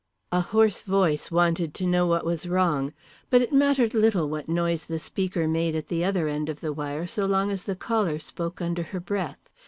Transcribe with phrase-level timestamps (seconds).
[0.31, 2.91] A hoarse voice wanted to know what was wrong.
[3.29, 6.73] But it mattered little what noise the speaker made at the other end of the
[6.73, 9.47] wire so long as the caller spoke under her breath.